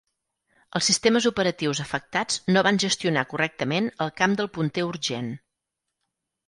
[0.77, 5.35] Els sistemes operatius afectats no van gestionar correctament el camp del punter urgent.